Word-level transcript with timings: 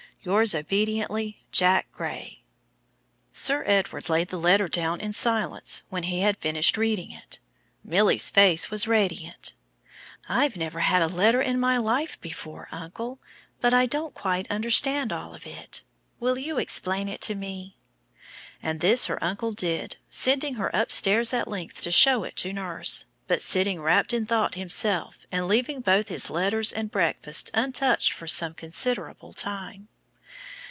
"Yours 0.23 0.53
obediently, 0.53 1.41
"JACK 1.51 1.91
GRAY." 1.93 2.43
Sir 3.31 3.63
Edward 3.65 4.07
laid 4.07 4.27
the 4.27 4.37
letter 4.37 4.67
down 4.67 5.01
in 5.01 5.11
silence 5.13 5.81
when 5.89 6.03
he 6.03 6.19
had 6.19 6.37
finished 6.37 6.77
reading 6.77 7.09
it. 7.11 7.39
Milly's 7.83 8.29
face 8.29 8.69
was 8.69 8.87
radiant. 8.87 9.55
"I've 10.29 10.55
never 10.55 10.81
had 10.81 11.01
a 11.01 11.07
letter 11.07 11.41
in 11.41 11.59
my 11.59 11.77
life 11.77 12.21
before, 12.21 12.67
uncle, 12.71 13.19
but 13.61 13.73
I 13.73 13.87
don't 13.87 14.13
quite 14.13 14.45
understand 14.51 15.11
all 15.11 15.33
of 15.33 15.47
it. 15.47 15.81
Will 16.19 16.37
you 16.37 16.59
explain 16.59 17.07
it 17.09 17.21
to 17.21 17.33
me?" 17.33 17.75
And 18.61 18.79
this 18.79 19.07
her 19.07 19.17
uncle 19.23 19.53
did, 19.53 19.97
sending 20.11 20.53
her 20.53 20.69
upstairs 20.71 21.33
at 21.33 21.47
length 21.47 21.81
to 21.81 21.89
show 21.89 22.23
it 22.25 22.35
to 22.35 22.53
nurse, 22.53 23.05
but 23.25 23.41
sitting 23.41 23.81
wrapped 23.81 24.13
in 24.13 24.27
thought 24.27 24.53
himself 24.53 25.25
and 25.31 25.47
leaving 25.47 25.81
both 25.81 26.09
his 26.09 26.29
letters 26.29 26.71
and 26.71 26.91
breakfast 26.91 27.49
untouched 27.55 28.11
for 28.13 28.27
some 28.27 28.53
considerable 28.53 29.33
time. 29.33 29.87